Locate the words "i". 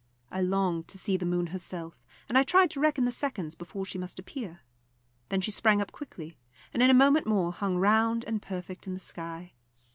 0.31-0.41, 2.35-2.41